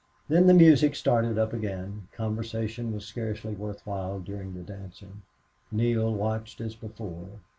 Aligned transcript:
Then 0.29 0.47
the 0.47 0.55
music 0.55 0.95
started 0.95 1.37
up 1.37 1.53
again. 1.53 2.07
Conversation 2.13 2.91
was 2.91 3.05
scarcely 3.05 3.53
worth 3.53 3.85
while 3.85 4.19
during 4.19 4.55
the 4.55 4.63
dancing. 4.63 5.21
Neale 5.71 6.11
watched 6.15 6.59
as 6.59 6.73
before. 6.75 7.29